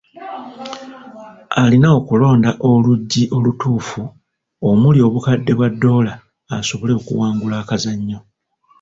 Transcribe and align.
Alina 1.61 1.87
okulonda 1.99 2.51
oluggi 2.71 3.23
olutuufu 3.35 4.01
omuli 4.69 4.99
obukadde 5.07 5.51
bwa 5.55 5.69
doola 5.81 6.13
asobole 6.55 6.93
okuwangula 6.99 7.55
akazannyo. 7.61 8.19